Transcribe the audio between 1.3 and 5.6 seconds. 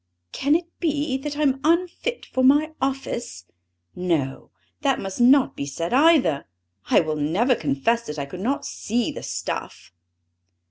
I am unfit for my office? No, that must not